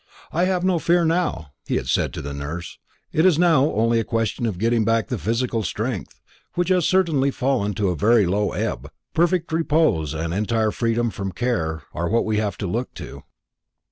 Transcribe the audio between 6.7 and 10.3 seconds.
certainly fallen to a very low ebb. Perfect repose